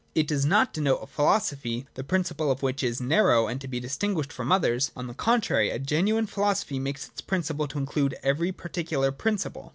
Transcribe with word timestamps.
It 0.15 0.25
does 0.27 0.45
not 0.47 0.73
denote 0.73 1.03
a 1.03 1.05
philosophy, 1.05 1.85
the 1.93 2.03
principle 2.03 2.49
of 2.49 2.63
which 2.63 2.81
is 2.81 2.99
narrow 2.99 3.45
and 3.45 3.61
to 3.61 3.67
be 3.67 3.79
distinguished 3.79 4.31
frpm 4.31 4.51
others. 4.51 4.89
On 4.95 5.05
the 5.05 5.13
contrary, 5.13 5.69
a 5.69 5.77
genuine 5.77 6.25
philosophy 6.25 6.79
makes 6.79 7.05
it 7.09 7.21
a 7.21 7.23
principle 7.23 7.67
to 7.67 7.77
include 7.77 8.15
every 8.23 8.51
particular 8.51 9.11
principle. 9.11 9.65
15. 9.65 9.69